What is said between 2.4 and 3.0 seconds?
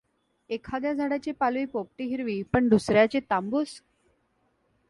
पण दुसर्